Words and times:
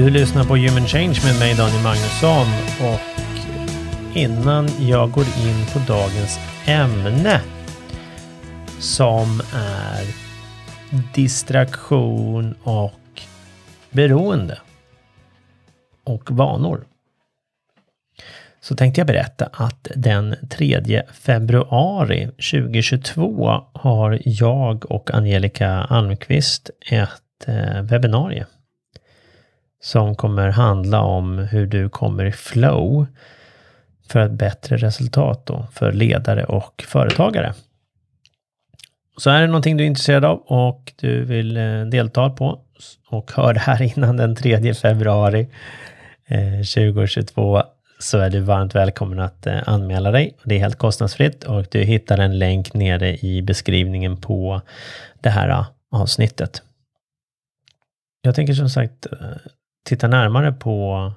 Du 0.00 0.10
lyssnar 0.10 0.44
på 0.44 0.56
Human 0.56 0.86
Change 0.86 1.20
med 1.24 1.38
mig 1.38 1.54
Daniel 1.54 1.82
Magnusson 1.82 2.46
och 2.80 3.00
innan 4.16 4.68
jag 4.88 5.10
går 5.10 5.24
in 5.24 5.66
på 5.72 5.78
dagens 5.92 6.38
ämne 6.66 7.40
som 8.78 9.40
är 9.54 10.04
distraktion 11.14 12.54
och 12.62 13.22
beroende 13.90 14.58
och 16.04 16.30
vanor. 16.30 16.84
Så 18.60 18.76
tänkte 18.76 19.00
jag 19.00 19.06
berätta 19.06 19.48
att 19.52 19.88
den 19.96 20.36
3 20.50 21.02
februari 21.12 22.24
2022 22.24 23.62
har 23.72 24.18
jag 24.24 24.90
och 24.90 25.10
Angelica 25.14 25.68
Almqvist 25.68 26.70
ett 26.90 27.48
eh, 27.48 27.82
webbinarie 27.82 28.46
som 29.80 30.16
kommer 30.16 30.48
handla 30.48 31.00
om 31.00 31.38
hur 31.38 31.66
du 31.66 31.88
kommer 31.88 32.24
i 32.24 32.32
flow 32.32 33.06
för 34.08 34.20
ett 34.20 34.32
bättre 34.32 34.76
resultat 34.76 35.46
då 35.46 35.66
för 35.72 35.92
ledare 35.92 36.44
och 36.44 36.84
företagare. 36.88 37.54
Så 39.16 39.30
är 39.30 39.40
det 39.40 39.46
någonting 39.46 39.76
du 39.76 39.84
är 39.84 39.88
intresserad 39.88 40.24
av 40.24 40.38
och 40.38 40.92
du 40.96 41.24
vill 41.24 41.56
eh, 41.56 41.82
delta 41.82 42.30
på 42.30 42.60
och 43.08 43.32
hör 43.32 43.54
det 43.54 43.60
här 43.60 43.82
innan 43.82 44.16
den 44.16 44.36
3 44.36 44.74
februari 44.74 45.48
eh, 46.26 46.58
2022 46.58 47.62
så 47.98 48.18
är 48.18 48.30
du 48.30 48.40
varmt 48.40 48.74
välkommen 48.74 49.20
att 49.20 49.46
eh, 49.46 49.58
anmäla 49.66 50.10
dig. 50.10 50.36
Det 50.44 50.54
är 50.54 50.58
helt 50.58 50.78
kostnadsfritt 50.78 51.44
och 51.44 51.66
du 51.70 51.82
hittar 51.82 52.18
en 52.18 52.38
länk 52.38 52.74
nere 52.74 53.16
i 53.16 53.42
beskrivningen 53.42 54.16
på 54.16 54.60
det 55.20 55.30
här 55.30 55.64
avsnittet. 55.90 56.62
Jag 58.22 58.34
tänker 58.34 58.54
som 58.54 58.70
sagt 58.70 59.06
titta 59.84 60.08
närmare 60.08 60.52
på 60.52 61.12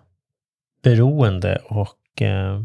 beroende 0.84 1.62
och 1.66 2.22
eh, 2.22 2.62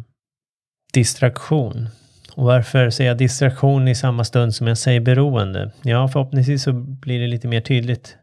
distraktion. 0.92 1.88
Och 2.34 2.44
varför 2.44 2.90
säger 2.90 3.10
jag 3.10 3.18
distraktion 3.18 3.88
i 3.88 3.94
samma 3.94 4.24
stund 4.24 4.54
som 4.54 4.66
jag 4.66 4.78
säger 4.78 5.00
beroende? 5.00 5.72
Ja, 5.82 6.08
förhoppningsvis 6.08 6.62
så 6.62 6.72
blir 6.72 7.20
det 7.20 7.26
lite 7.26 7.48
mer 7.48 7.60
tydligt 7.60 8.16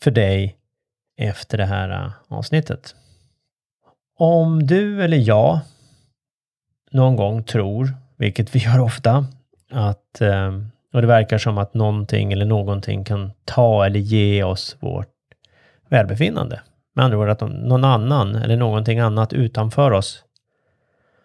för 0.00 0.10
dig 0.10 0.56
efter 1.18 1.58
det 1.58 1.66
här 1.66 1.90
eh, 1.90 2.10
avsnittet. 2.28 2.94
Om 4.18 4.66
du 4.66 5.04
eller 5.04 5.16
jag 5.16 5.60
någon 6.90 7.16
gång 7.16 7.44
tror, 7.44 7.94
vilket 8.16 8.54
vi 8.54 8.58
gör 8.64 8.80
ofta, 8.80 9.26
att 9.70 10.20
eh, 10.20 10.52
och 10.92 11.00
det 11.00 11.06
verkar 11.06 11.38
som 11.38 11.58
att 11.58 11.74
någonting 11.74 12.32
eller 12.32 12.46
någonting 12.46 13.04
kan 13.04 13.32
ta 13.44 13.86
eller 13.86 14.00
ge 14.00 14.42
oss 14.42 14.76
vårt 14.80 15.17
välbefinnande. 15.88 16.60
Med 16.94 17.04
andra 17.04 17.18
ord 17.18 17.28
att 17.28 17.40
någon 17.40 17.84
annan 17.84 18.36
eller 18.36 18.56
någonting 18.56 18.98
annat 18.98 19.32
utanför 19.32 19.90
oss 19.90 20.24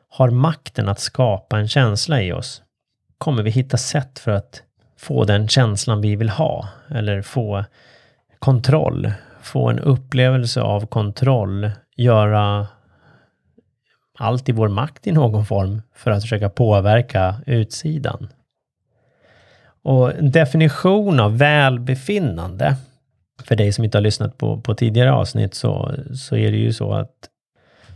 har 0.10 0.30
makten 0.30 0.90
att 0.90 1.00
skapa 1.00 1.60
en 1.60 1.68
känsla 1.68 2.22
i 2.22 2.34
oss. 2.34 2.62
Kommer 3.18 3.44
vi 3.44 3.50
hitta 3.50 3.78
sätt 3.78 4.20
för 4.20 4.32
att 4.32 4.64
få 4.98 5.24
den 5.24 5.48
känslan 5.48 6.02
vi 6.02 6.16
vill 6.16 6.30
ha 6.30 6.68
eller 6.90 7.22
få 7.22 7.66
kontroll, 8.40 9.12
få 9.42 9.70
en 9.70 9.80
upplevelse 9.80 10.62
av 10.62 10.86
kontroll, 10.86 11.72
göra 11.96 12.68
allt 14.20 14.50
i 14.50 14.52
vår 14.52 14.68
makt 14.68 15.08
i 15.08 15.12
någon 15.12 15.46
form 15.46 15.82
för 15.96 16.12
att 16.12 16.22
försöka 16.22 16.50
påverka 16.50 17.36
utsidan. 17.46 18.28
Och 19.84 20.14
en 20.14 20.32
definition 20.32 21.20
av 21.20 21.38
välbefinnande 21.38 22.76
för 23.44 23.56
dig 23.56 23.72
som 23.74 23.84
inte 23.84 23.98
har 23.98 24.04
lyssnat 24.04 24.38
på, 24.38 24.62
på 24.62 24.76
tidigare 24.76 25.12
avsnitt 25.12 25.54
så, 25.54 25.96
så 26.16 26.36
är 26.36 26.52
det 26.52 26.58
ju 26.58 26.74
så 26.74 26.94
att 26.94 27.30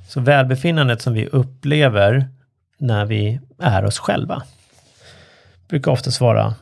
så 0.08 0.20
välbefinnandet 0.20 1.02
som 1.02 1.14
vi 1.14 1.28
upplever 1.28 2.28
när 2.78 3.06
vi 3.06 3.40
är 3.60 3.86
oss 3.86 4.00
själva 4.00 4.44
brukar 5.70 5.92
oftast 5.92 6.22
vara 6.22 6.56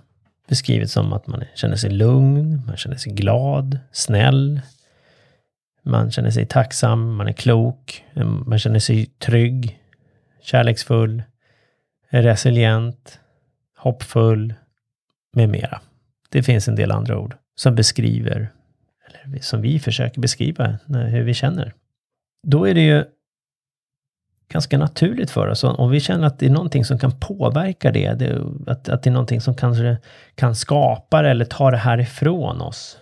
beskrivet 0.47 0.91
som 0.91 1.13
att 1.13 1.27
man 1.27 1.43
känner 1.55 1.75
sig 1.75 1.89
lugn, 1.89 2.61
man 2.67 2.77
känner 2.77 2.97
sig 2.97 3.13
glad, 3.13 3.79
snäll, 3.91 4.61
man 5.83 6.11
känner 6.11 6.31
sig 6.31 6.45
tacksam, 6.45 7.15
man 7.15 7.27
är 7.27 7.33
klok, 7.33 8.03
man 8.45 8.59
känner 8.59 8.79
sig 8.79 9.05
trygg, 9.05 9.79
kärleksfull, 10.41 11.23
resilient, 12.09 13.19
hoppfull 13.77 14.53
med 15.33 15.49
mera. 15.49 15.81
Det 16.29 16.43
finns 16.43 16.67
en 16.67 16.75
del 16.75 16.91
andra 16.91 17.17
ord 17.17 17.35
som 17.55 17.75
beskriver 17.75 18.51
som 19.41 19.61
vi 19.61 19.79
försöker 19.79 20.21
beskriva 20.21 20.65
eh, 20.65 20.95
hur 20.95 21.23
vi 21.23 21.33
känner. 21.33 21.73
Då 22.47 22.67
är 22.67 22.73
det 22.73 22.81
ju 22.81 23.05
ganska 24.47 24.77
naturligt 24.77 25.31
för 25.31 25.47
oss. 25.47 25.63
Om 25.63 25.89
vi 25.89 25.99
känner 25.99 26.27
att 26.27 26.39
det 26.39 26.45
är 26.45 26.49
någonting 26.49 26.85
som 26.85 26.99
kan 26.99 27.19
påverka 27.19 27.91
det, 27.91 28.13
det 28.13 28.41
att, 28.67 28.89
att 28.89 29.03
det 29.03 29.09
är 29.09 29.13
någonting 29.13 29.41
som 29.41 29.55
kanske 29.55 29.97
kan 30.35 30.55
skapa 30.55 31.21
det 31.21 31.29
eller 31.29 31.45
ta 31.45 31.71
det 31.71 31.77
här 31.77 31.99
ifrån 31.99 32.61
oss. 32.61 32.99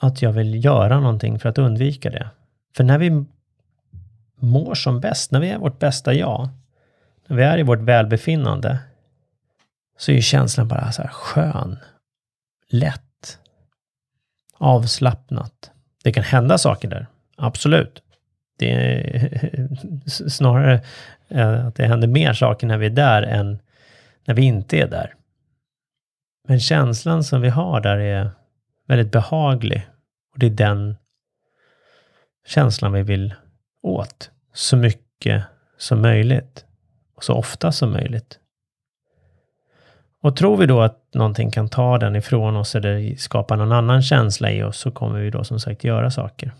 Att 0.00 0.22
jag 0.22 0.32
vill 0.32 0.64
göra 0.64 1.00
någonting 1.00 1.38
för 1.38 1.48
att 1.48 1.58
undvika 1.58 2.10
det. 2.10 2.28
För 2.76 2.84
när 2.84 2.98
vi 2.98 3.24
mår 4.36 4.74
som 4.74 5.00
bäst, 5.00 5.30
när 5.30 5.40
vi 5.40 5.50
är 5.50 5.58
vårt 5.58 5.78
bästa 5.78 6.14
jag, 6.14 6.48
när 7.26 7.36
vi 7.36 7.42
är 7.42 7.58
i 7.58 7.62
vårt 7.62 7.80
välbefinnande, 7.80 8.78
så 9.98 10.10
är 10.10 10.16
ju 10.16 10.22
känslan 10.22 10.68
bara 10.68 10.92
så 10.92 11.02
här 11.02 11.08
skön, 11.08 11.78
lätt, 12.68 13.03
avslappnat. 14.58 15.70
Det 16.04 16.12
kan 16.12 16.24
hända 16.24 16.58
saker 16.58 16.88
där, 16.88 17.06
absolut. 17.36 18.02
Det 18.58 18.70
är 18.70 20.00
snarare 20.28 20.80
eh, 21.28 21.66
att 21.66 21.74
det 21.74 21.86
händer 21.86 22.08
mer 22.08 22.32
saker 22.32 22.66
när 22.66 22.78
vi 22.78 22.86
är 22.86 22.90
där 22.90 23.22
än 23.22 23.58
när 24.24 24.34
vi 24.34 24.42
inte 24.42 24.76
är 24.76 24.88
där. 24.88 25.14
Men 26.48 26.60
känslan 26.60 27.24
som 27.24 27.40
vi 27.40 27.48
har 27.48 27.80
där 27.80 27.98
är 27.98 28.30
väldigt 28.86 29.12
behaglig 29.12 29.88
och 30.32 30.38
det 30.38 30.46
är 30.46 30.50
den 30.50 30.96
känslan 32.46 32.92
vi 32.92 33.02
vill 33.02 33.34
åt 33.82 34.30
så 34.52 34.76
mycket 34.76 35.44
som 35.78 36.02
möjligt 36.02 36.64
och 37.16 37.24
så 37.24 37.34
ofta 37.34 37.72
som 37.72 37.92
möjligt. 37.92 38.38
Och 40.24 40.36
tror 40.36 40.56
vi 40.56 40.66
då 40.66 40.80
att 40.80 41.14
någonting 41.14 41.50
kan 41.50 41.68
ta 41.68 41.98
den 41.98 42.16
ifrån 42.16 42.56
oss 42.56 42.74
eller 42.74 43.16
skapa 43.16 43.56
någon 43.56 43.72
annan 43.72 44.02
känsla 44.02 44.52
i 44.52 44.62
oss 44.62 44.78
så 44.78 44.90
kommer 44.90 45.20
vi 45.20 45.30
då 45.30 45.44
som 45.44 45.60
sagt 45.60 45.84
göra 45.84 46.10
saker. 46.10 46.52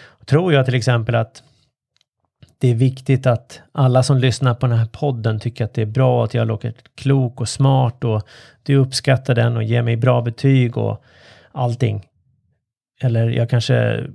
Och 0.00 0.26
tror 0.26 0.52
jag 0.52 0.64
till 0.64 0.74
exempel 0.74 1.14
att 1.14 1.42
det 2.58 2.68
är 2.68 2.74
viktigt 2.74 3.26
att 3.26 3.60
alla 3.72 4.02
som 4.02 4.18
lyssnar 4.18 4.54
på 4.54 4.66
den 4.66 4.78
här 4.78 4.86
podden 4.86 5.40
tycker 5.40 5.64
att 5.64 5.74
det 5.74 5.82
är 5.82 5.86
bra 5.86 6.24
att 6.24 6.34
jag 6.34 6.46
låter 6.46 6.74
klok 6.94 7.40
och 7.40 7.48
smart 7.48 8.04
och 8.04 8.22
du 8.62 8.76
uppskattar 8.76 9.34
den 9.34 9.56
och 9.56 9.62
ger 9.62 9.82
mig 9.82 9.96
bra 9.96 10.22
betyg 10.22 10.76
och 10.76 11.04
allting. 11.52 12.06
Eller 13.00 13.30
jag 13.30 13.50
kanske 13.50 14.06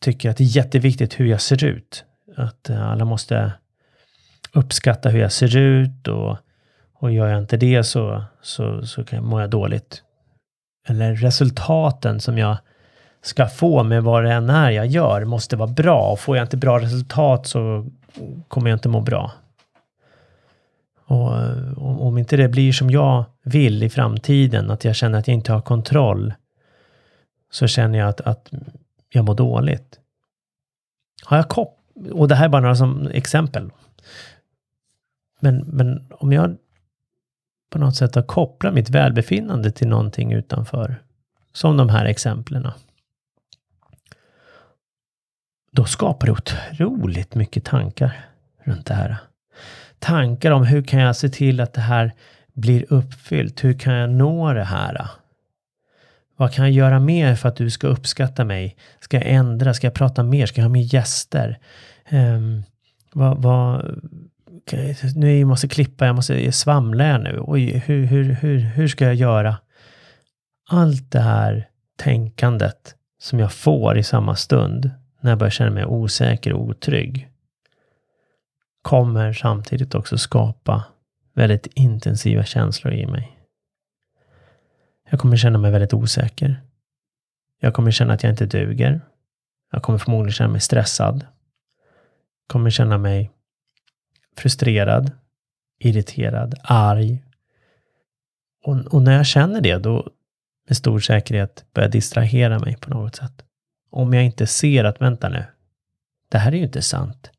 tycker 0.00 0.30
att 0.30 0.36
det 0.36 0.44
är 0.44 0.56
jätteviktigt 0.56 1.20
hur 1.20 1.26
jag 1.26 1.40
ser 1.40 1.64
ut. 1.64 2.04
Att 2.36 2.70
alla 2.70 3.04
måste 3.04 3.52
uppskatta 4.52 5.08
hur 5.08 5.20
jag 5.20 5.32
ser 5.32 5.56
ut 5.56 6.08
och 6.08 6.36
och 6.98 7.12
gör 7.12 7.28
jag 7.28 7.38
inte 7.38 7.56
det 7.56 7.84
så, 7.84 8.24
så, 8.42 8.86
så 8.86 9.04
kan 9.04 9.24
mår 9.24 9.40
jag 9.40 9.50
dåligt. 9.50 10.02
Eller 10.88 11.14
resultaten 11.14 12.20
som 12.20 12.38
jag 12.38 12.56
ska 13.22 13.46
få 13.46 13.82
med 13.82 14.02
vad 14.02 14.24
det 14.24 14.32
än 14.32 14.50
är 14.50 14.70
jag 14.70 14.86
gör 14.86 15.24
måste 15.24 15.56
vara 15.56 15.70
bra. 15.70 16.12
Och 16.12 16.20
får 16.20 16.36
jag 16.36 16.44
inte 16.44 16.56
bra 16.56 16.78
resultat 16.78 17.46
så 17.46 17.86
kommer 18.48 18.70
jag 18.70 18.76
inte 18.76 18.88
må 18.88 19.00
bra. 19.00 19.32
Och 21.04 21.32
om 21.76 22.18
inte 22.18 22.36
det 22.36 22.48
blir 22.48 22.72
som 22.72 22.90
jag 22.90 23.24
vill 23.42 23.82
i 23.82 23.90
framtiden, 23.90 24.70
att 24.70 24.84
jag 24.84 24.96
känner 24.96 25.18
att 25.18 25.28
jag 25.28 25.34
inte 25.34 25.52
har 25.52 25.60
kontroll, 25.60 26.34
så 27.50 27.66
känner 27.66 27.98
jag 27.98 28.08
att, 28.08 28.20
att 28.20 28.50
jag 29.08 29.24
mår 29.24 29.34
dåligt. 29.34 30.00
Har 31.24 31.36
jag 31.36 31.48
kopp 31.48 31.78
och 32.12 32.28
det 32.28 32.34
här 32.34 32.44
är 32.44 32.48
bara 32.48 32.62
några 32.62 32.76
som 32.76 33.06
exempel. 33.06 33.70
Men, 35.40 35.64
men 35.66 36.06
om 36.10 36.32
jag 36.32 36.56
på 37.76 37.80
något 37.80 37.96
sätt 37.96 38.16
att 38.16 38.26
koppla 38.26 38.72
mitt 38.72 38.90
välbefinnande 38.90 39.70
till 39.70 39.88
någonting 39.88 40.32
utanför. 40.32 41.02
Som 41.52 41.76
de 41.76 41.88
här 41.88 42.04
exemplen. 42.04 42.68
Då 45.72 45.84
skapar 45.84 46.26
det 46.26 46.32
otroligt 46.32 47.34
mycket 47.34 47.64
tankar 47.64 48.26
runt 48.64 48.86
det 48.86 48.94
här. 48.94 49.16
Tankar 49.98 50.50
om 50.50 50.64
hur 50.64 50.82
kan 50.82 51.00
jag 51.00 51.16
se 51.16 51.28
till 51.28 51.60
att 51.60 51.72
det 51.72 51.80
här 51.80 52.12
blir 52.52 52.92
uppfyllt? 52.92 53.64
Hur 53.64 53.78
kan 53.78 53.94
jag 53.94 54.10
nå 54.10 54.52
det 54.52 54.64
här? 54.64 55.08
Vad 56.36 56.52
kan 56.52 56.64
jag 56.64 56.72
göra 56.72 57.00
mer 57.00 57.34
för 57.34 57.48
att 57.48 57.56
du 57.56 57.70
ska 57.70 57.86
uppskatta 57.86 58.44
mig? 58.44 58.76
Ska 59.00 59.16
jag 59.16 59.26
ändra? 59.26 59.74
Ska 59.74 59.86
jag 59.86 59.94
prata 59.94 60.22
mer? 60.22 60.46
Ska 60.46 60.60
jag 60.60 60.64
ha 60.64 60.72
mer 60.72 60.94
gäster? 60.94 61.58
Um, 62.10 62.62
vad, 63.12 63.42
vad, 63.42 64.00
nu 65.14 65.38
jag 65.38 65.48
måste 65.48 65.68
klippa, 65.68 66.06
jag 66.06 66.16
måste 66.16 66.52
svamla 66.52 67.06
jag 67.06 67.22
nu. 67.22 67.40
Oj, 67.42 67.82
hur, 67.86 68.04
hur, 68.04 68.24
hur, 68.24 68.58
hur 68.58 68.88
ska 68.88 69.04
jag 69.04 69.14
göra? 69.14 69.56
Allt 70.68 71.10
det 71.10 71.20
här 71.20 71.68
tänkandet 71.96 72.94
som 73.18 73.38
jag 73.38 73.52
får 73.52 73.98
i 73.98 74.02
samma 74.02 74.36
stund 74.36 74.90
när 75.20 75.30
jag 75.30 75.38
börjar 75.38 75.50
känna 75.50 75.70
mig 75.70 75.84
osäker 75.84 76.52
och 76.52 76.60
otrygg 76.60 77.28
kommer 78.82 79.32
samtidigt 79.32 79.94
också 79.94 80.18
skapa 80.18 80.84
väldigt 81.34 81.66
intensiva 81.66 82.44
känslor 82.44 82.94
i 82.94 83.06
mig. 83.06 83.38
Jag 85.10 85.20
kommer 85.20 85.36
känna 85.36 85.58
mig 85.58 85.70
väldigt 85.70 85.94
osäker. 85.94 86.62
Jag 87.60 87.74
kommer 87.74 87.90
känna 87.90 88.14
att 88.14 88.22
jag 88.22 88.32
inte 88.32 88.46
duger. 88.46 89.00
Jag 89.72 89.82
kommer 89.82 89.98
förmodligen 89.98 90.32
känna 90.32 90.50
mig 90.50 90.60
stressad. 90.60 91.16
Jag 91.24 92.52
kommer 92.52 92.70
känna 92.70 92.98
mig 92.98 93.30
frustrerad, 94.36 95.10
irriterad, 95.78 96.54
arg. 96.62 97.22
Och, 98.64 98.76
och, 98.76 99.02
när 99.02 99.16
jag 99.16 99.26
känner 99.26 99.60
det, 99.60 99.78
då 99.78 100.10
med 100.68 100.76
stor 100.76 101.00
säkerhet 101.00 101.64
börjar 101.74 101.88
distrahera 101.88 102.58
mig 102.58 102.76
på 102.76 102.90
något 102.90 103.16
sätt. 103.16 103.42
Om 103.90 104.12
jag 104.12 104.24
inte 104.24 104.46
ser 104.46 104.84
att, 104.84 105.00
vänta 105.00 105.28
nu, 105.28 105.44
det 106.28 106.38
här 106.38 106.52
är 106.52 106.56
ju 106.56 106.64
inte 106.64 106.82
sant. 106.82 107.30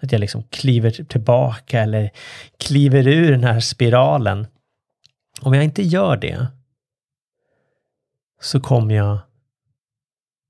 Att 0.00 0.12
jag 0.12 0.20
liksom 0.20 0.42
kliver 0.42 0.90
tillbaka 0.90 1.80
eller 1.80 2.10
kliver 2.58 3.08
ur 3.08 3.32
den 3.32 3.44
här 3.44 3.60
spiralen. 3.60 4.46
Om 5.40 5.54
jag 5.54 5.64
inte 5.64 5.82
gör 5.82 6.16
det 6.16 6.46
så 8.40 8.60
kommer 8.60 8.94
jag 8.94 9.18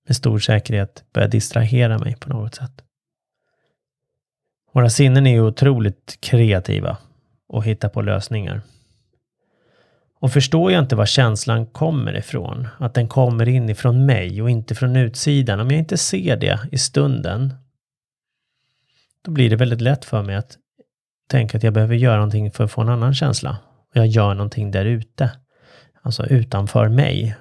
med 0.06 0.16
stor 0.16 0.38
säkerhet 0.38 1.04
börja 1.12 1.28
distrahera 1.28 1.98
mig 1.98 2.16
på 2.16 2.28
något 2.28 2.54
sätt. 2.54 2.85
Våra 4.76 4.90
sinnen 4.90 5.26
är 5.26 5.30
ju 5.30 5.40
otroligt 5.40 6.18
kreativa 6.20 6.96
och 7.48 7.64
hittar 7.64 7.88
på 7.88 8.02
lösningar. 8.02 8.62
Och 10.20 10.32
förstår 10.32 10.72
jag 10.72 10.82
inte 10.82 10.96
var 10.96 11.06
känslan 11.06 11.66
kommer 11.66 12.16
ifrån, 12.16 12.68
att 12.78 12.94
den 12.94 13.08
kommer 13.08 13.48
inifrån 13.48 14.06
mig 14.06 14.42
och 14.42 14.50
inte 14.50 14.74
från 14.74 14.96
utsidan, 14.96 15.60
om 15.60 15.70
jag 15.70 15.78
inte 15.78 15.96
ser 15.96 16.36
det 16.36 16.60
i 16.72 16.78
stunden, 16.78 17.54
då 19.24 19.30
blir 19.30 19.50
det 19.50 19.56
väldigt 19.56 19.80
lätt 19.80 20.04
för 20.04 20.22
mig 20.22 20.36
att 20.36 20.56
tänka 21.28 21.56
att 21.56 21.64
jag 21.64 21.72
behöver 21.72 21.94
göra 21.94 22.16
någonting 22.16 22.50
för 22.50 22.64
att 22.64 22.72
få 22.72 22.80
en 22.80 22.88
annan 22.88 23.14
känsla. 23.14 23.58
Och 23.90 23.96
jag 23.96 24.06
gör 24.06 24.34
någonting 24.34 24.70
där 24.70 24.84
ute, 24.84 25.30
alltså 26.02 26.26
utanför 26.26 26.88
mig. 26.88 27.36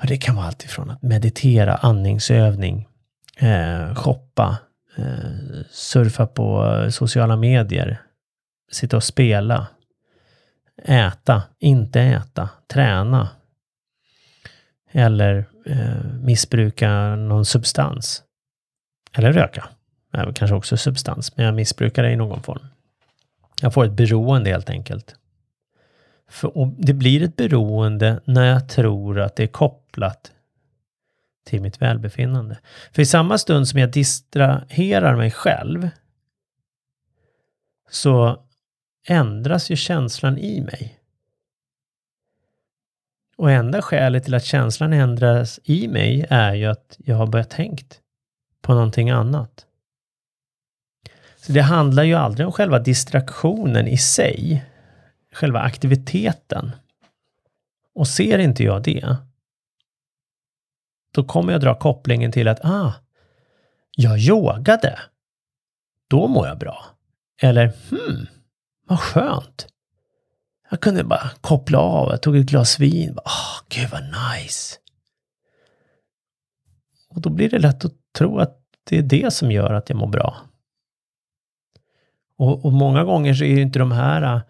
Och 0.00 0.06
det 0.06 0.16
kan 0.16 0.36
vara 0.36 0.46
allt 0.46 0.64
ifrån 0.64 0.90
att 0.90 1.02
meditera, 1.02 1.74
andningsövning, 1.74 2.88
eh, 3.38 3.94
shoppa, 3.94 4.58
Eh, 5.00 5.62
surfa 5.70 6.26
på 6.26 6.64
eh, 6.64 6.88
sociala 6.88 7.36
medier, 7.36 8.02
sitta 8.72 8.96
och 8.96 9.04
spela, 9.04 9.66
äta, 10.84 11.42
inte 11.58 12.00
äta, 12.00 12.48
träna 12.66 13.28
eller 14.92 15.44
eh, 15.66 16.04
missbruka 16.22 17.16
någon 17.16 17.44
substans. 17.44 18.22
Eller 19.12 19.32
röka. 19.32 19.68
Även 20.12 20.34
kanske 20.34 20.54
också 20.54 20.76
substans, 20.76 21.36
men 21.36 21.46
jag 21.46 21.54
missbrukar 21.54 22.02
det 22.02 22.12
i 22.12 22.16
någon 22.16 22.42
form. 22.42 22.66
Jag 23.60 23.74
får 23.74 23.84
ett 23.84 23.92
beroende 23.92 24.50
helt 24.50 24.70
enkelt. 24.70 25.14
För, 26.28 26.72
det 26.78 26.92
blir 26.92 27.22
ett 27.22 27.36
beroende 27.36 28.20
när 28.24 28.44
jag 28.44 28.68
tror 28.68 29.20
att 29.20 29.36
det 29.36 29.42
är 29.42 29.46
kopplat 29.46 30.32
till 31.44 31.62
mitt 31.62 31.82
välbefinnande. 31.82 32.58
För 32.92 33.02
i 33.02 33.06
samma 33.06 33.38
stund 33.38 33.68
som 33.68 33.80
jag 33.80 33.90
distraherar 33.90 35.16
mig 35.16 35.30
själv 35.30 35.88
så 37.90 38.42
ändras 39.08 39.70
ju 39.70 39.76
känslan 39.76 40.38
i 40.38 40.60
mig. 40.60 40.98
Och 43.36 43.50
enda 43.50 43.82
skälet 43.82 44.24
till 44.24 44.34
att 44.34 44.44
känslan 44.44 44.92
ändras 44.92 45.60
i 45.64 45.88
mig 45.88 46.26
är 46.30 46.54
ju 46.54 46.66
att 46.66 46.96
jag 46.98 47.16
har 47.16 47.26
börjat 47.26 47.50
tänkt 47.50 48.00
på 48.62 48.74
någonting 48.74 49.10
annat. 49.10 49.66
Så 51.36 51.52
det 51.52 51.62
handlar 51.62 52.02
ju 52.02 52.14
aldrig 52.14 52.46
om 52.46 52.52
själva 52.52 52.78
distraktionen 52.78 53.88
i 53.88 53.98
sig, 53.98 54.64
själva 55.32 55.60
aktiviteten. 55.60 56.72
Och 57.94 58.08
ser 58.08 58.38
inte 58.38 58.64
jag 58.64 58.82
det, 58.82 59.16
då 61.10 61.24
kommer 61.24 61.52
jag 61.52 61.60
dra 61.60 61.74
kopplingen 61.74 62.32
till 62.32 62.48
att, 62.48 62.64
ah, 62.64 62.92
jag 63.96 64.18
yogade. 64.18 64.98
Då 66.08 66.26
mår 66.28 66.46
jag 66.46 66.58
bra. 66.58 66.84
Eller, 67.42 67.72
hmm, 67.90 68.26
vad 68.86 69.00
skönt. 69.00 69.66
Jag 70.70 70.80
kunde 70.80 71.04
bara 71.04 71.30
koppla 71.40 71.78
av, 71.78 72.10
jag 72.10 72.22
tog 72.22 72.36
ett 72.36 72.46
glas 72.46 72.78
vin. 72.78 73.14
Åh, 73.16 73.22
ah, 73.24 73.58
oh, 73.58 73.64
gud 73.68 73.90
vad 73.90 74.02
nice. 74.02 74.76
Och 77.08 77.20
då 77.20 77.30
blir 77.30 77.50
det 77.50 77.58
lätt 77.58 77.84
att 77.84 77.92
tro 78.18 78.38
att 78.38 78.56
det 78.84 78.98
är 78.98 79.02
det 79.02 79.32
som 79.32 79.50
gör 79.50 79.72
att 79.72 79.88
jag 79.88 79.98
mår 79.98 80.06
bra. 80.06 80.36
Och, 82.38 82.64
och 82.64 82.72
många 82.72 83.04
gånger 83.04 83.34
så 83.34 83.44
är 83.44 83.48
ju 83.48 83.62
inte 83.62 83.78
de 83.78 83.92
här 83.92 84.22
ah, 84.22 84.40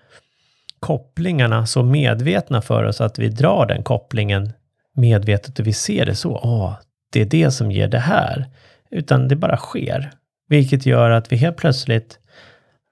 kopplingarna 0.80 1.66
så 1.66 1.82
medvetna 1.82 2.62
för 2.62 2.84
oss 2.84 3.00
att 3.00 3.18
vi 3.18 3.28
drar 3.28 3.66
den 3.66 3.82
kopplingen 3.82 4.52
medvetet 4.96 5.58
och 5.58 5.66
vi 5.66 5.72
ser 5.72 6.06
det 6.06 6.14
så. 6.14 6.40
Åh, 6.42 6.74
det 7.12 7.20
är 7.20 7.24
det 7.24 7.50
som 7.50 7.70
ger 7.70 7.88
det 7.88 7.98
här. 7.98 8.46
Utan 8.90 9.28
det 9.28 9.36
bara 9.36 9.56
sker. 9.56 10.10
Vilket 10.48 10.86
gör 10.86 11.10
att 11.10 11.32
vi 11.32 11.36
helt 11.36 11.56
plötsligt 11.56 12.18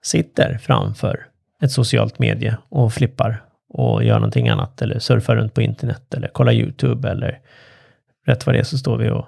sitter 0.04 0.58
framför 0.58 1.26
ett 1.62 1.72
socialt 1.72 2.18
medie 2.18 2.56
och 2.68 2.92
flippar 2.92 3.42
och 3.68 4.04
gör 4.04 4.14
någonting 4.14 4.48
annat 4.48 4.82
eller 4.82 4.98
surfar 4.98 5.36
runt 5.36 5.54
på 5.54 5.62
internet 5.62 6.14
eller 6.14 6.28
kollar 6.28 6.52
YouTube 6.52 7.10
eller 7.10 7.40
rätt 8.26 8.46
vad 8.46 8.54
det 8.54 8.58
är 8.58 8.64
så 8.64 8.78
står 8.78 8.96
vi 8.96 9.10
och 9.10 9.26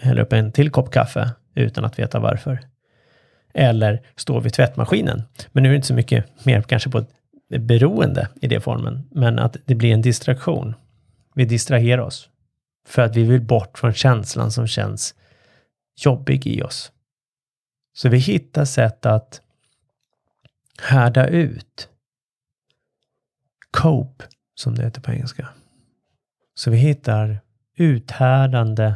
häller 0.00 0.22
upp 0.22 0.32
en 0.32 0.52
till 0.52 0.70
kopp 0.70 0.90
kaffe 0.90 1.30
utan 1.54 1.84
att 1.84 1.98
veta 1.98 2.20
varför. 2.20 2.58
Eller 3.54 4.02
står 4.16 4.40
vid 4.40 4.52
tvättmaskinen. 4.52 5.22
Men 5.52 5.62
nu 5.62 5.68
är 5.68 5.70
det 5.70 5.76
inte 5.76 5.88
så 5.88 5.94
mycket 5.94 6.44
mer 6.46 6.62
kanske 6.62 6.90
på 6.90 6.98
ett 6.98 7.08
beroende 7.60 8.28
i 8.40 8.48
det 8.48 8.60
formen, 8.60 9.08
men 9.10 9.38
att 9.38 9.56
det 9.64 9.74
blir 9.74 9.92
en 9.92 10.02
distraktion. 10.02 10.74
Vi 11.34 11.44
distraherar 11.44 12.02
oss 12.02 12.30
för 12.86 13.02
att 13.02 13.16
vi 13.16 13.24
vill 13.24 13.42
bort 13.42 13.78
från 13.78 13.92
känslan 13.92 14.52
som 14.52 14.66
känns 14.66 15.14
jobbig 15.96 16.46
i 16.46 16.62
oss. 16.62 16.92
Så 17.94 18.08
vi 18.08 18.18
hittar 18.18 18.64
sätt 18.64 19.06
att 19.06 19.40
härda 20.82 21.26
ut. 21.26 21.88
Cope, 23.70 24.24
som 24.54 24.74
det 24.74 24.82
heter 24.82 25.00
på 25.00 25.12
engelska. 25.12 25.48
Så 26.54 26.70
vi 26.70 26.76
hittar 26.76 27.40
uthärdande 27.76 28.94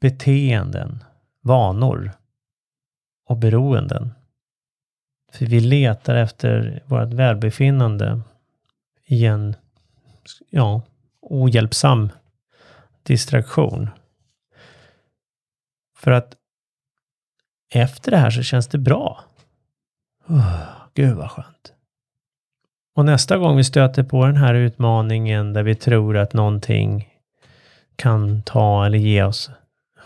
beteenden, 0.00 1.04
vanor 1.40 2.12
och 3.24 3.36
beroenden. 3.36 4.14
För 5.32 5.46
vi 5.46 5.60
letar 5.60 6.14
efter 6.14 6.82
vårt 6.86 7.12
välbefinnande 7.12 8.20
i 9.04 9.26
en 9.26 9.56
ja, 10.50 10.82
ohjälpsam 11.30 12.10
distraktion. 13.02 13.90
För 15.96 16.10
att 16.10 16.36
efter 17.74 18.10
det 18.10 18.16
här 18.16 18.30
så 18.30 18.42
känns 18.42 18.68
det 18.68 18.78
bra. 18.78 19.24
Oh, 20.28 20.62
gud 20.94 21.16
vad 21.16 21.30
skönt. 21.30 21.72
Och 22.96 23.04
nästa 23.04 23.38
gång 23.38 23.56
vi 23.56 23.64
stöter 23.64 24.02
på 24.02 24.26
den 24.26 24.36
här 24.36 24.54
utmaningen 24.54 25.52
där 25.52 25.62
vi 25.62 25.74
tror 25.74 26.16
att 26.16 26.32
någonting 26.32 27.08
kan 27.96 28.42
ta 28.42 28.86
eller 28.86 28.98
ge 28.98 29.22
oss 29.22 29.50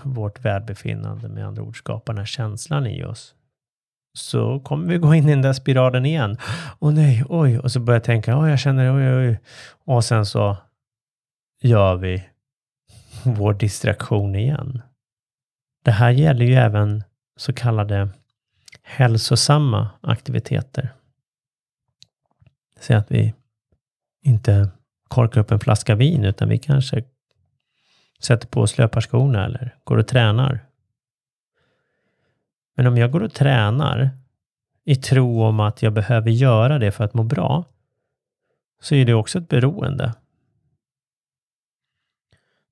vårt 0.02 0.44
välbefinnande, 0.44 1.28
med 1.28 1.46
andra 1.46 1.62
ord 1.62 1.78
skapa 1.78 2.12
den 2.12 2.18
här 2.18 2.26
känslan 2.26 2.86
i 2.86 3.04
oss, 3.04 3.34
så 4.18 4.60
kommer 4.60 4.88
vi 4.88 4.98
gå 4.98 5.14
in 5.14 5.28
i 5.28 5.30
den 5.30 5.42
där 5.42 5.52
spiralen 5.52 6.06
igen. 6.06 6.36
Åh 6.78 6.92
nej, 6.92 7.24
oj, 7.28 7.58
och 7.58 7.72
så 7.72 7.80
börjar 7.80 7.96
jag 7.96 8.04
tänka, 8.04 8.38
oj, 8.38 8.50
jag 8.50 8.58
känner, 8.58 8.96
oj, 8.96 9.14
oj, 9.14 9.40
och 9.84 10.04
sen 10.04 10.26
så 10.26 10.56
gör 11.62 11.96
vi 11.96 12.28
vår 13.24 13.54
distraktion 13.54 14.34
igen. 14.34 14.82
Det 15.84 15.90
här 15.90 16.10
gäller 16.10 16.44
ju 16.44 16.54
även 16.54 17.04
så 17.36 17.52
kallade 17.52 18.08
hälsosamma 18.82 19.90
aktiviteter. 20.00 20.92
Säg 22.80 22.96
att 22.96 23.10
vi 23.10 23.34
inte 24.22 24.68
korkar 25.08 25.40
upp 25.40 25.50
en 25.50 25.60
flaska 25.60 25.94
vin, 25.94 26.24
utan 26.24 26.48
vi 26.48 26.58
kanske 26.58 27.04
sätter 28.20 28.48
på 28.48 28.60
oss 28.60 28.78
löparskorna 28.78 29.44
eller 29.44 29.76
går 29.84 29.96
och 29.96 30.08
tränar. 30.08 30.60
Men 32.76 32.86
om 32.86 32.96
jag 32.96 33.10
går 33.10 33.22
och 33.22 33.32
tränar 33.32 34.10
i 34.84 34.96
tro 34.96 35.42
om 35.42 35.60
att 35.60 35.82
jag 35.82 35.92
behöver 35.92 36.30
göra 36.30 36.78
det 36.78 36.92
för 36.92 37.04
att 37.04 37.14
må 37.14 37.22
bra, 37.22 37.64
så 38.80 38.94
är 38.94 39.04
det 39.04 39.14
också 39.14 39.38
ett 39.38 39.48
beroende. 39.48 40.14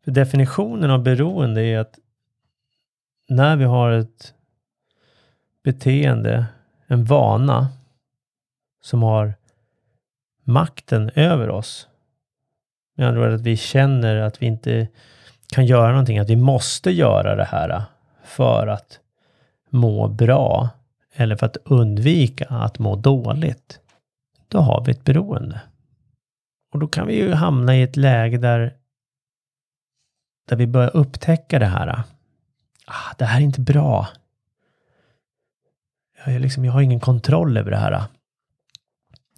För 0.04 0.10
definitionen 0.10 0.90
av 0.90 1.02
beroende 1.02 1.62
är 1.62 1.78
att 1.78 1.98
när 3.28 3.56
vi 3.56 3.64
har 3.64 3.90
ett 3.90 4.34
beteende, 5.64 6.46
en 6.86 7.04
vana 7.04 7.68
som 8.82 9.02
har 9.02 9.34
makten 10.44 11.10
över 11.14 11.50
oss 11.50 11.88
Med 12.96 13.08
andra 13.08 13.26
ord 13.26 13.34
att 13.34 13.40
vi 13.40 13.56
känner 13.56 14.16
att 14.16 14.42
vi 14.42 14.46
inte 14.46 14.88
kan 15.52 15.66
göra 15.66 15.90
någonting, 15.90 16.18
att 16.18 16.30
vi 16.30 16.36
måste 16.36 16.90
göra 16.90 17.36
det 17.36 17.44
här 17.44 17.82
för 18.24 18.66
att 18.66 19.00
må 19.70 20.08
bra 20.08 20.68
eller 21.14 21.36
för 21.36 21.46
att 21.46 21.56
undvika 21.64 22.46
att 22.48 22.78
må 22.78 22.96
dåligt. 22.96 23.80
Då 24.48 24.58
har 24.58 24.84
vi 24.84 24.92
ett 24.92 25.04
beroende. 25.04 25.60
Och 26.72 26.80
då 26.80 26.86
kan 26.86 27.06
vi 27.06 27.16
ju 27.16 27.32
hamna 27.32 27.76
i 27.76 27.82
ett 27.82 27.96
läge 27.96 28.38
där, 28.38 28.74
där 30.50 30.56
vi 30.56 30.66
börjar 30.66 30.96
upptäcka 30.96 31.58
det 31.58 31.66
här. 31.66 32.02
Ah, 32.86 33.14
det 33.18 33.24
här 33.24 33.40
är 33.40 33.44
inte 33.44 33.60
bra. 33.60 34.08
Jag, 36.24 36.34
är 36.34 36.38
liksom, 36.38 36.64
jag 36.64 36.72
har 36.72 36.80
ingen 36.80 37.00
kontroll 37.00 37.56
över 37.56 37.70
det 37.70 37.76
här. 37.76 38.04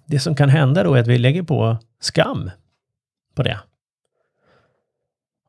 Det 0.05 0.19
som 0.19 0.35
kan 0.35 0.49
hända 0.49 0.83
då 0.83 0.93
är 0.93 0.99
att 0.99 1.07
vi 1.07 1.17
lägger 1.17 1.43
på 1.43 1.77
skam 1.99 2.51
på 3.35 3.43
det. 3.43 3.59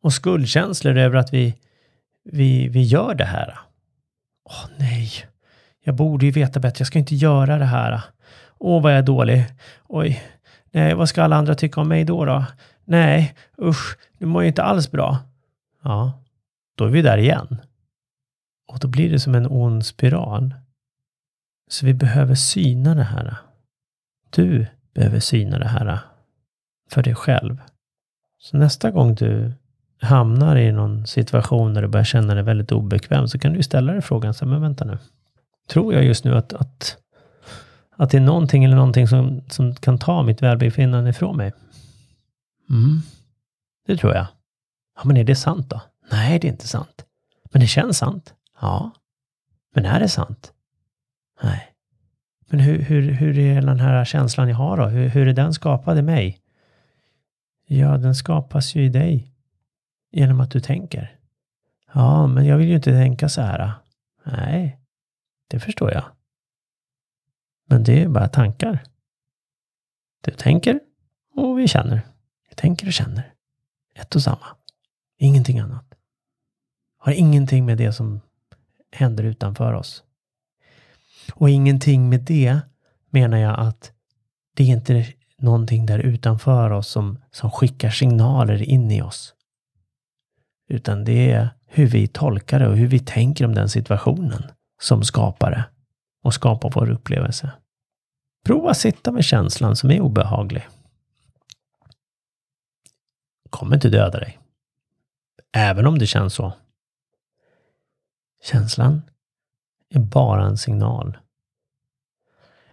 Och 0.00 0.12
skuldkänslor 0.12 0.96
över 0.96 1.16
att 1.16 1.34
vi, 1.34 1.54
vi, 2.24 2.68
vi 2.68 2.82
gör 2.82 3.14
det 3.14 3.24
här. 3.24 3.58
Åh 4.44 4.66
nej, 4.76 5.10
jag 5.84 5.94
borde 5.94 6.26
ju 6.26 6.32
veta 6.32 6.60
bättre, 6.60 6.80
jag 6.80 6.86
ska 6.86 6.98
inte 6.98 7.14
göra 7.14 7.58
det 7.58 7.64
här. 7.64 8.00
Åh, 8.58 8.82
vad 8.82 8.92
jag 8.92 8.98
är 8.98 9.02
dålig. 9.02 9.44
Oj, 9.88 10.22
nej, 10.70 10.94
vad 10.94 11.08
ska 11.08 11.22
alla 11.22 11.36
andra 11.36 11.54
tycka 11.54 11.80
om 11.80 11.88
mig 11.88 12.04
då? 12.04 12.24
då? 12.24 12.44
Nej, 12.84 13.34
usch, 13.62 13.98
nu 14.18 14.26
mår 14.26 14.42
jag 14.42 14.48
inte 14.48 14.62
alls 14.62 14.90
bra. 14.90 15.18
Ja, 15.84 16.22
då 16.76 16.84
är 16.84 16.88
vi 16.88 17.02
där 17.02 17.18
igen. 17.18 17.60
Och 18.72 18.78
då 18.78 18.88
blir 18.88 19.10
det 19.10 19.20
som 19.20 19.34
en 19.34 19.46
ond 19.50 19.86
spiral. 19.86 20.54
Så 21.70 21.86
vi 21.86 21.94
behöver 21.94 22.34
syna 22.34 22.94
det 22.94 23.02
här. 23.02 23.36
Du 24.30 24.66
behöver 24.94 25.20
syna 25.20 25.58
det 25.58 25.68
här 25.68 25.98
för 26.90 27.02
dig 27.02 27.14
själv. 27.14 27.62
Så 28.38 28.56
nästa 28.56 28.90
gång 28.90 29.14
du 29.14 29.52
hamnar 30.00 30.56
i 30.56 30.72
någon 30.72 31.06
situation 31.06 31.74
där 31.74 31.82
du 31.82 31.88
börjar 31.88 32.04
känna 32.04 32.34
dig 32.34 32.42
väldigt 32.42 32.72
obekväm 32.72 33.28
så 33.28 33.38
kan 33.38 33.52
du 33.52 33.62
ställa 33.62 33.92
dig 33.92 34.02
frågan, 34.02 34.34
så 34.34 34.46
men 34.46 34.60
vänta 34.60 34.84
nu. 34.84 34.98
Tror 35.68 35.94
jag 35.94 36.04
just 36.04 36.24
nu 36.24 36.34
att, 36.34 36.52
att, 36.52 36.96
att 37.96 38.10
det 38.10 38.16
är 38.16 38.20
någonting 38.20 38.64
eller 38.64 38.76
någonting 38.76 39.08
som, 39.08 39.42
som 39.50 39.74
kan 39.74 39.98
ta 39.98 40.22
mitt 40.22 40.42
välbefinnande 40.42 41.10
ifrån 41.10 41.36
mig? 41.36 41.52
Mm, 42.70 43.00
det 43.86 43.96
tror 43.96 44.14
jag. 44.14 44.26
Ja, 44.96 45.02
men 45.04 45.16
är 45.16 45.24
det 45.24 45.36
sant 45.36 45.70
då? 45.70 45.80
Nej, 46.10 46.38
det 46.38 46.48
är 46.48 46.52
inte 46.52 46.68
sant. 46.68 47.04
Men 47.52 47.60
det 47.60 47.66
känns 47.66 47.98
sant. 47.98 48.34
Ja. 48.60 48.90
Men 49.74 49.84
är 49.84 50.00
det 50.00 50.08
sant? 50.08 50.52
Nej. 51.42 51.74
Men 52.46 52.60
hur, 52.60 52.82
hur, 52.82 53.12
hur 53.12 53.38
är 53.38 53.62
den 53.62 53.80
här 53.80 54.04
känslan 54.04 54.48
jag 54.48 54.56
har 54.56 54.76
då? 54.76 54.86
Hur, 54.86 55.08
hur 55.08 55.28
är 55.28 55.32
den 55.32 55.54
skapad 55.54 55.98
i 55.98 56.02
mig? 56.02 56.38
Ja, 57.66 57.96
den 57.96 58.14
skapas 58.14 58.74
ju 58.74 58.84
i 58.84 58.88
dig 58.88 59.32
genom 60.12 60.40
att 60.40 60.50
du 60.50 60.60
tänker. 60.60 61.18
Ja, 61.92 62.26
men 62.26 62.46
jag 62.46 62.58
vill 62.58 62.68
ju 62.68 62.74
inte 62.74 62.90
tänka 62.90 63.28
så 63.28 63.40
här. 63.40 63.72
Nej, 64.24 64.78
det 65.48 65.60
förstår 65.60 65.92
jag. 65.92 66.04
Men 67.68 67.84
det 67.84 68.02
är 68.02 68.08
bara 68.08 68.28
tankar. 68.28 68.82
Du 70.20 70.30
tänker 70.30 70.80
och 71.34 71.58
vi 71.58 71.68
känner. 71.68 72.02
Vi 72.48 72.54
tänker 72.54 72.86
och 72.86 72.92
känner. 72.92 73.32
Ett 73.94 74.14
och 74.14 74.22
samma. 74.22 74.46
Ingenting 75.18 75.58
annat. 75.58 75.94
Har 76.98 77.12
ingenting 77.12 77.66
med 77.66 77.78
det 77.78 77.92
som 77.92 78.20
händer 78.92 79.24
utanför 79.24 79.72
oss. 79.72 80.02
Och 81.34 81.50
ingenting 81.50 82.08
med 82.08 82.20
det 82.20 82.60
menar 83.10 83.38
jag 83.38 83.60
att 83.60 83.92
det 84.56 84.62
är 84.62 84.66
inte 84.66 85.06
någonting 85.38 85.86
där 85.86 85.98
utanför 85.98 86.70
oss 86.70 86.88
som, 86.88 87.18
som 87.30 87.50
skickar 87.50 87.90
signaler 87.90 88.62
in 88.62 88.90
i 88.90 89.02
oss. 89.02 89.34
Utan 90.68 91.04
det 91.04 91.30
är 91.30 91.48
hur 91.66 91.86
vi 91.86 92.06
tolkar 92.06 92.58
det 92.58 92.68
och 92.68 92.76
hur 92.76 92.86
vi 92.86 92.98
tänker 92.98 93.44
om 93.44 93.54
den 93.54 93.68
situationen 93.68 94.42
som 94.80 95.02
skapar 95.02 95.50
det 95.50 95.64
och 96.22 96.34
skapar 96.34 96.70
vår 96.74 96.90
upplevelse. 96.90 97.52
Prova 98.46 98.70
att 98.70 98.76
sitta 98.76 99.12
med 99.12 99.24
känslan 99.24 99.76
som 99.76 99.90
är 99.90 100.00
obehaglig. 100.00 100.66
kommer 103.50 103.76
inte 103.76 103.88
döda 103.88 104.20
dig. 104.20 104.38
Även 105.56 105.86
om 105.86 105.98
det 105.98 106.06
känns 106.06 106.34
så. 106.34 106.52
Känslan 108.42 109.02
är 109.90 109.98
bara 109.98 110.44
en 110.44 110.58
signal. 110.58 111.18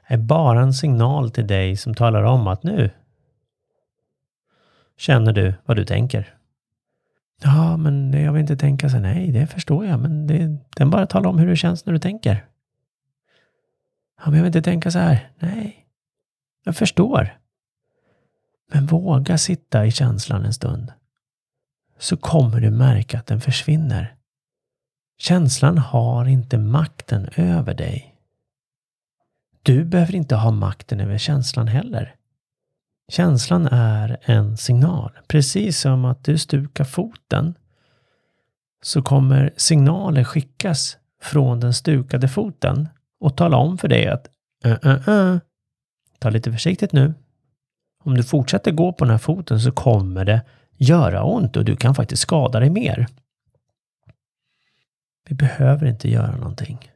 Är 0.07 0.17
bara 0.17 0.61
en 0.61 0.73
signal 0.73 1.31
till 1.31 1.47
dig 1.47 1.77
som 1.77 1.93
talar 1.93 2.23
om 2.23 2.47
att 2.47 2.63
nu 2.63 2.89
känner 4.97 5.33
du 5.33 5.53
vad 5.65 5.77
du 5.77 5.85
tänker. 5.85 6.35
Ja, 7.43 7.77
men 7.77 8.13
jag 8.13 8.33
vill 8.33 8.41
inte 8.41 8.57
tänka 8.57 8.89
så. 8.89 9.00
Nej, 9.00 9.31
det 9.31 9.47
förstår 9.47 9.85
jag, 9.85 10.00
men 10.00 10.27
det, 10.27 10.57
den 10.75 10.89
bara 10.89 11.07
talar 11.07 11.29
om 11.29 11.39
hur 11.39 11.47
det 11.47 11.55
känns 11.55 11.85
när 11.85 11.93
du 11.93 12.00
tänker. 12.00 12.45
Ja, 14.17 14.23
men 14.25 14.33
jag 14.33 14.43
vill 14.43 14.55
inte 14.55 14.61
tänka 14.61 14.91
så 14.91 15.00
här. 15.00 15.31
Nej, 15.39 15.88
jag 16.63 16.75
förstår. 16.75 17.38
Men 18.71 18.85
våga 18.85 19.38
sitta 19.38 19.85
i 19.85 19.91
känslan 19.91 20.45
en 20.45 20.53
stund. 20.53 20.91
Så 22.01 22.17
kommer 22.17 22.62
du 22.62 22.70
märka 22.70 23.20
att 23.20 23.27
den 23.27 23.41
försvinner. 23.41 24.15
Känslan 25.17 25.77
har 25.77 26.25
inte 26.25 26.58
makten 26.58 27.29
över 27.36 27.74
dig. 27.74 28.15
Du 29.63 29.86
behöver 29.86 30.15
inte 30.15 30.36
ha 30.36 30.51
makten 30.51 31.00
över 31.00 31.17
känslan 31.17 31.67
heller. 31.67 32.15
Känslan 33.12 33.67
är 33.72 34.17
en 34.22 34.58
signal. 34.58 35.12
Precis 35.27 35.79
som 35.79 36.05
att 36.05 36.24
du 36.24 36.38
stukar 36.38 36.84
foten 36.84 37.53
så 38.84 39.01
kommer 39.01 39.53
signaler 39.58 40.24
skickas 40.24 40.98
från 41.22 41.60
den 41.60 41.74
stukade 41.74 42.27
foten 42.27 42.89
och 43.20 43.38
tala 43.38 43.58
om 43.58 43.77
för 43.77 43.88
dig 43.88 44.08
att 44.08 44.27
uh, 44.65 44.77
uh, 44.86 45.10
uh. 45.10 45.38
ta 46.20 46.29
lite 46.29 46.51
försiktigt 46.51 46.91
nu. 46.93 47.13
Om 48.03 48.15
du 48.15 48.24
fortsätter 48.24 48.72
gå 48.72 48.93
på 48.93 49.05
den 49.05 49.12
här 49.12 49.17
foten 49.17 49.60
så 49.60 49.72
kommer 49.72 50.25
det 50.25 50.41
göra 50.81 51.23
ont 51.23 51.57
och 51.57 51.65
du 51.65 51.75
kan 51.75 51.95
faktiskt 51.95 52.21
skada 52.21 52.59
dig 52.59 52.69
mer. 52.69 53.07
Vi 55.29 55.35
behöver 55.35 55.85
inte 55.85 56.09
göra 56.09 56.38
någonting. 56.38 56.91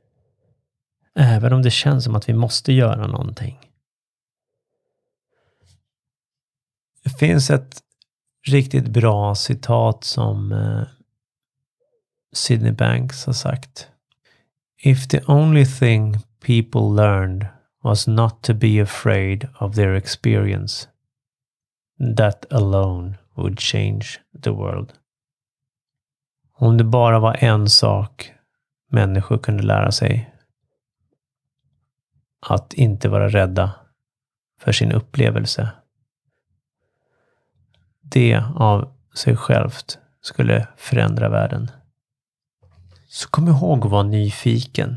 Även 1.15 1.53
om 1.53 1.61
det 1.61 1.71
känns 1.71 2.03
som 2.03 2.15
att 2.15 2.29
vi 2.29 2.33
måste 2.33 2.73
göra 2.73 3.07
någonting. 3.07 3.59
Det 7.03 7.09
finns 7.09 7.49
ett 7.49 7.81
riktigt 8.47 8.87
bra 8.87 9.35
citat 9.35 10.03
som 10.03 10.51
eh, 10.51 10.83
Sidney 12.33 12.71
Sydney 12.71 12.71
Banks 12.71 13.25
har 13.25 13.33
sagt. 13.33 13.89
If 14.77 15.07
the 15.07 15.21
only 15.27 15.65
thing 15.65 16.17
people 16.39 17.03
learned 17.03 17.47
was 17.83 18.07
not 18.07 18.41
to 18.41 18.53
be 18.53 18.81
afraid 18.81 19.47
of 19.59 19.75
their 19.75 19.95
experience, 19.95 20.87
that 22.17 22.53
alone 22.53 23.17
would 23.35 23.59
change 23.59 24.05
the 24.41 24.49
world. 24.49 24.93
Om 26.53 26.77
det 26.77 26.83
bara 26.83 27.19
var 27.19 27.43
en 27.43 27.69
sak 27.69 28.33
människor 28.89 29.37
kunde 29.37 29.63
lära 29.63 29.91
sig. 29.91 30.33
Att 32.39 32.73
inte 32.73 33.09
vara 33.09 33.29
rädda 33.29 33.71
för 34.59 34.71
sin 34.71 34.91
upplevelse. 34.91 35.71
Det 38.01 38.43
av 38.55 38.93
sig 39.13 39.35
självt 39.37 39.99
skulle 40.21 40.67
förändra 40.77 41.29
världen. 41.29 41.71
Så 43.07 43.29
kom 43.29 43.47
ihåg 43.47 43.85
att 43.85 43.91
vara 43.91 44.03
nyfiken. 44.03 44.95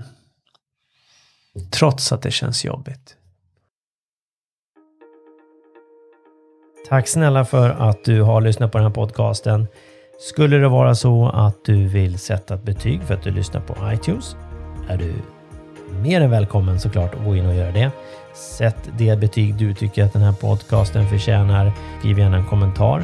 Trots 1.70 2.12
att 2.12 2.22
det 2.22 2.30
känns 2.30 2.64
jobbigt. 2.64 3.17
Tack 6.88 7.08
snälla 7.08 7.44
för 7.44 7.70
att 7.70 8.04
du 8.04 8.22
har 8.22 8.40
lyssnat 8.40 8.72
på 8.72 8.78
den 8.78 8.86
här 8.86 8.94
podcasten. 8.94 9.66
Skulle 10.20 10.58
det 10.58 10.68
vara 10.68 10.94
så 10.94 11.28
att 11.28 11.64
du 11.64 11.86
vill 11.86 12.18
sätta 12.18 12.54
ett 12.54 12.62
betyg 12.62 13.02
för 13.02 13.14
att 13.14 13.22
du 13.22 13.30
lyssnar 13.30 13.60
på 13.60 13.92
iTunes 13.92 14.36
är 14.88 14.96
du 14.96 15.14
mer 16.02 16.20
än 16.20 16.30
välkommen 16.30 16.80
såklart 16.80 17.14
att 17.14 17.24
gå 17.24 17.36
in 17.36 17.46
och 17.46 17.54
göra 17.54 17.72
det. 17.72 17.90
Sätt 18.34 18.90
det 18.98 19.20
betyg 19.20 19.54
du 19.54 19.74
tycker 19.74 20.04
att 20.04 20.12
den 20.12 20.22
här 20.22 20.32
podcasten 20.32 21.08
förtjänar. 21.08 21.72
Skriv 21.98 22.18
gärna 22.18 22.36
en 22.36 22.46
kommentar. 22.46 23.02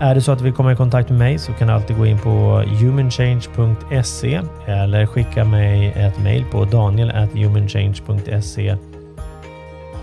Är 0.00 0.14
det 0.14 0.20
så 0.20 0.32
att 0.32 0.38
du 0.38 0.44
vill 0.44 0.54
komma 0.54 0.72
i 0.72 0.76
kontakt 0.76 1.08
med 1.08 1.18
mig 1.18 1.38
så 1.38 1.52
kan 1.52 1.68
du 1.68 1.74
alltid 1.74 1.96
gå 1.96 2.06
in 2.06 2.18
på 2.18 2.64
humanchange.se 2.80 4.40
eller 4.66 5.06
skicka 5.06 5.44
mig 5.44 5.92
ett 5.96 6.18
mejl 6.18 6.44
på 6.52 6.64
daniel.humanchange.se. 6.64 8.76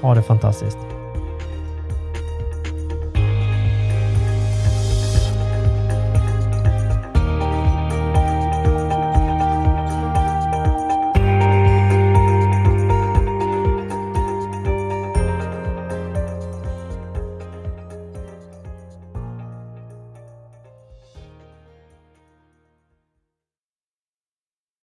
Ha 0.02 0.16
det 0.16 0.24
fantastiskt! 0.24 0.97